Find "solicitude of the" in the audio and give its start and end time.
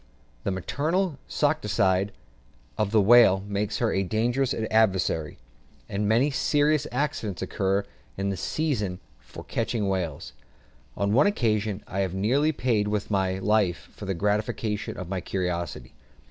1.27-2.99